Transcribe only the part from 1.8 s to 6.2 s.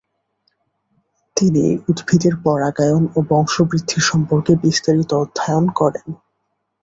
উদ্ভিদের পরাগায়ন ও বংশবৃদ্ধি সম্পর্কে বিস্তারিত অধ্যয়ন করেন।